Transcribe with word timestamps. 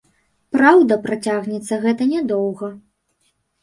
Праўда, 0.57 0.97
працягнецца 1.05 1.81
гэта 1.87 2.11
нядоўга. 2.17 2.75